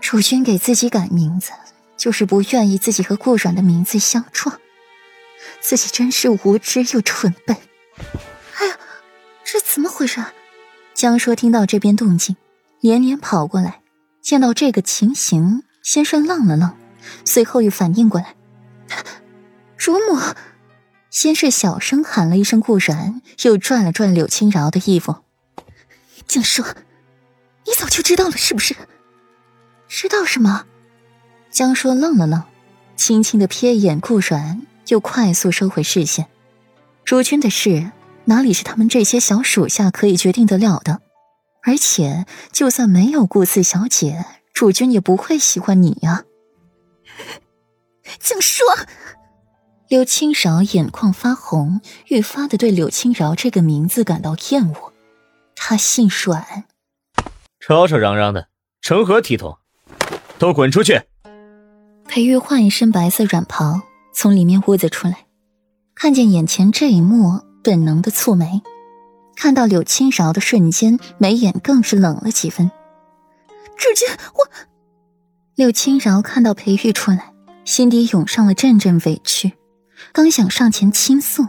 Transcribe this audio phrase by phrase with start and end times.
[0.00, 1.52] 楚君给自己改名字，
[1.96, 4.60] 就是不愿意自己和顾阮的名字相撞。
[5.60, 7.56] 自己真是无知又蠢笨。
[8.54, 8.78] 哎呀，
[9.44, 10.24] 这怎么回事？
[10.94, 12.36] 江说听到这边动静，
[12.80, 13.82] 连连跑过来，
[14.20, 16.76] 见到这个情形，先是愣了愣，
[17.24, 18.34] 随后又反应过来，
[19.76, 20.20] 主母。
[21.10, 25.16] 先是小声喊了一声顾然，又拽了拽柳青饶的衣服。
[26.26, 26.64] 江说
[27.64, 28.76] ：“你早就知道了是不是？
[29.88, 30.66] 知道什么？”
[31.50, 32.42] 江说愣了愣，
[32.96, 36.28] 轻轻的瞥一眼顾然，又快速收回视线。
[37.04, 37.90] 主君的事
[38.26, 41.00] 哪里是他们这些小属下可以决定得了的？
[41.64, 46.24] 而且就算没有顾四小姐，主君也不会喜欢你呀。
[48.20, 48.64] 江硕。
[49.88, 54.92] 柳青饶眼眶发红，愈发的对柳青饶这个名字感到厌恶。
[55.56, 56.64] 他姓阮，
[57.58, 58.48] 吵吵嚷嚷的，
[58.82, 59.58] 成何体统？
[60.38, 61.02] 都滚出去！
[62.06, 63.82] 裴玉换一身白色软袍，
[64.14, 65.26] 从里面屋子出来，
[65.94, 68.62] 看见眼前这一幕，本能的蹙眉。
[69.36, 72.70] 看到柳青饶的瞬间，眉眼更是冷了几分。
[73.76, 74.48] 主君，我……
[75.54, 77.32] 柳青饶看到裴玉出来，
[77.64, 79.52] 心底涌上了阵阵委屈。
[80.12, 81.46] 刚想上前倾诉，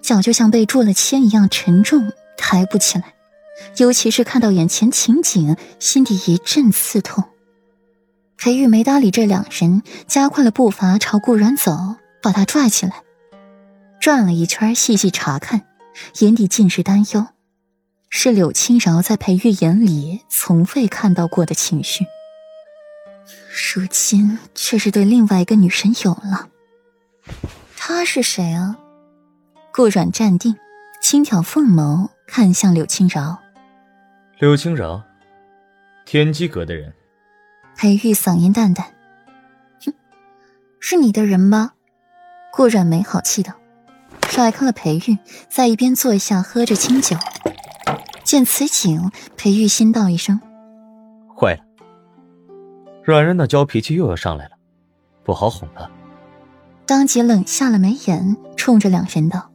[0.00, 3.14] 脚就像被铸了铅一样沉重，抬不起来。
[3.76, 7.24] 尤其是看到眼前情景，心底一阵刺痛。
[8.38, 13.02] 裴玉没搭理这两人，加快了步伐朝顾然走，把他拽起来，
[14.00, 15.66] 转了一圈，细细查看，
[16.20, 17.26] 眼底尽是担忧。
[18.10, 22.06] 是柳青饶在裴玉眼里从未看到过的情绪，
[23.74, 26.48] 如今却是对另外一个女神有了。
[27.76, 28.78] 他是谁啊？
[29.72, 30.56] 顾阮站定，
[31.02, 33.40] 轻挑凤眸，看向柳青饶。
[34.38, 35.02] 柳青饶，
[36.06, 36.94] 天机阁的人。
[37.78, 38.84] 裴玉嗓音淡淡
[39.86, 39.94] ：“哼，
[40.80, 41.74] 是你的人吧？”
[42.52, 43.52] 顾阮没好气道，
[44.28, 45.16] 甩开了裴玉，
[45.48, 47.16] 在一边坐下，喝着清酒。
[48.24, 50.40] 见此景，裴玉心道一声
[51.38, 51.60] ：“坏了，
[53.04, 54.56] 阮然那娇脾气又要上来了，
[55.22, 55.88] 不好哄了。”
[56.84, 59.52] 当即冷下了眉眼，冲着两人道：“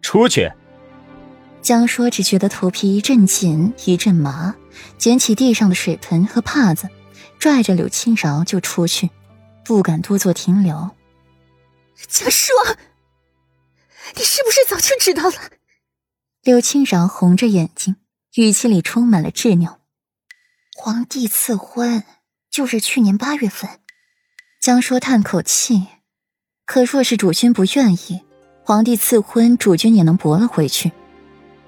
[0.00, 0.52] 出去。”
[1.60, 4.54] 江说只觉得头皮一阵紧，一阵麻，
[4.96, 6.88] 捡起地上的水盆和帕子，
[7.38, 9.10] 拽着柳青饶就出去，
[9.64, 10.90] 不敢多做停留。
[12.08, 12.54] 江说
[14.16, 15.50] ：“你是不是早就知道了？”
[16.42, 17.96] 柳青饶红着眼睛，
[18.34, 19.80] 语气里充满了执拗。
[20.76, 22.04] 皇帝赐婚
[22.50, 23.80] 就是去年八月份。
[24.60, 25.86] 江说叹口气。
[26.64, 28.24] 可若是主君不愿意，
[28.64, 30.92] 皇帝赐婚，主君也能驳了回去。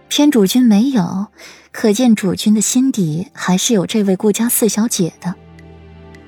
[0.08, 1.28] 偏主君没有，
[1.70, 5.34] 可见主君的心底还是有这位顾家四小姐的。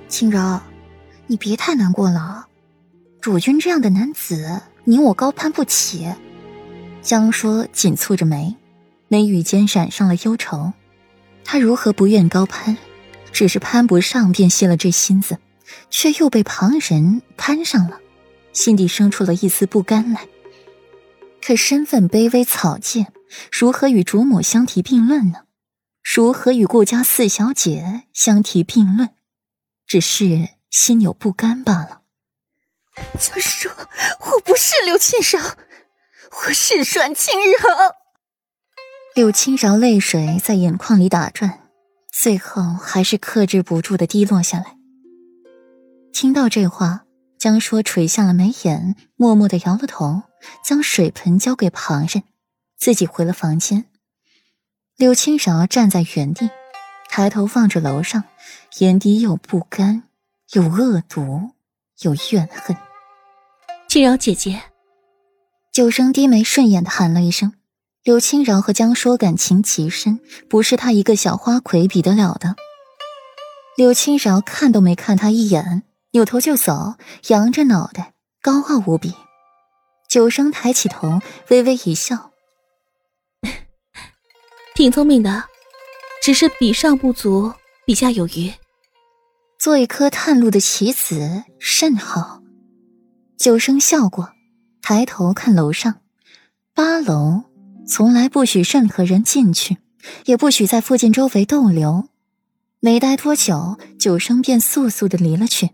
[0.09, 0.61] 青柔，
[1.27, 2.47] 你别太难过了。
[3.21, 6.13] 主君这样的男子，你我高攀不起。
[7.03, 8.57] 江说，紧蹙着眉，
[9.09, 10.73] 眉宇间染上了忧愁。
[11.45, 12.77] 他如何不愿高攀？
[13.33, 15.39] 只是攀不上，便泄了这心思，
[15.89, 17.99] 却又被旁人攀上了。
[18.53, 20.27] 心底生出了一丝不甘来，
[21.41, 23.07] 可身份卑微草芥，
[23.51, 25.45] 如何与主母相提并论呢？
[26.03, 29.11] 如何与顾家四小姐相提并论？
[29.87, 32.03] 只是心有不甘罢了。
[33.19, 33.71] 江说
[34.21, 35.57] ：“我不是刘青饶，
[36.47, 37.97] 我是阮青饶。”
[39.15, 41.69] 柳青饶泪水在眼眶里打转，
[42.13, 44.77] 最后还是克制不住的滴落下来。
[46.13, 47.05] 听到这话。
[47.39, 50.25] 江说垂下了眉眼，默默的摇了头，
[50.63, 52.23] 将水盆交给旁人，
[52.81, 53.85] 自己回了房间。
[54.97, 56.49] 柳青饶站在原地，
[57.11, 58.25] 抬头望着楼上，
[58.79, 60.05] 眼底有不甘，
[60.55, 61.51] 有恶毒，
[62.01, 62.75] 有怨恨。
[63.87, 64.63] 青饶姐姐，
[65.73, 67.53] 九生低眉顺眼的喊了一声。
[68.03, 72.57] 柳青饶和江说感情极深，不是他一个小花魁比得了的。
[73.77, 75.83] 柳青饶看都没看他一眼。
[76.13, 76.97] 扭头就走，
[77.29, 79.15] 扬着脑袋，高傲无比。
[80.09, 81.21] 九生抬起头，
[81.51, 82.30] 微微一笑
[84.81, 85.45] ：“挺聪明的，
[86.23, 87.53] 只是比上不足，
[87.85, 88.51] 比下有余。
[89.59, 92.41] 做一颗探路的棋子甚好。”
[93.37, 94.31] 九生笑过，
[94.81, 96.01] 抬头看楼上，
[96.75, 97.43] 八楼
[97.87, 99.77] 从来不许任何人进去，
[100.25, 102.09] 也不许在附近周围逗留。
[102.81, 105.69] 没待多久，九生便速速的离了去。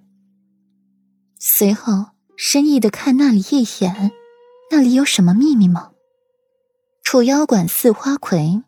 [1.38, 2.06] 随后，
[2.36, 4.10] 深意的看那里一眼，
[4.72, 5.92] 那里有什么秘密吗？
[7.04, 8.62] 楚妖馆四花魁，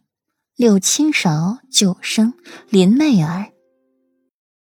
[0.59, 2.35] 柳青勺、九生、
[2.69, 3.53] 林妹儿，